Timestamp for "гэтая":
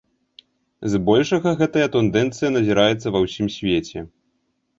1.59-1.87